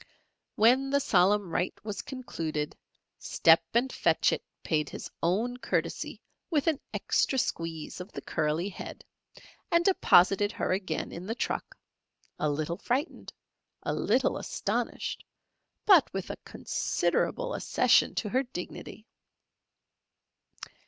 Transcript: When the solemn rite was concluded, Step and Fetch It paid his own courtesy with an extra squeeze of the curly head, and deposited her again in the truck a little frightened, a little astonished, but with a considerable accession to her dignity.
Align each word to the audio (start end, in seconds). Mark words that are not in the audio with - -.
When 0.55 0.89
the 0.89 0.99
solemn 0.99 1.51
rite 1.53 1.77
was 1.85 2.01
concluded, 2.01 2.75
Step 3.19 3.61
and 3.75 3.93
Fetch 3.93 4.33
It 4.33 4.43
paid 4.63 4.89
his 4.89 5.11
own 5.21 5.57
courtesy 5.57 6.19
with 6.49 6.65
an 6.65 6.79
extra 6.91 7.37
squeeze 7.37 8.01
of 8.01 8.11
the 8.11 8.21
curly 8.23 8.67
head, 8.69 9.05
and 9.69 9.85
deposited 9.85 10.51
her 10.53 10.71
again 10.71 11.11
in 11.11 11.27
the 11.27 11.35
truck 11.35 11.77
a 12.39 12.49
little 12.49 12.77
frightened, 12.79 13.31
a 13.83 13.93
little 13.93 14.37
astonished, 14.39 15.23
but 15.85 16.11
with 16.13 16.31
a 16.31 16.37
considerable 16.37 17.53
accession 17.53 18.15
to 18.15 18.29
her 18.29 18.41
dignity. 18.41 19.05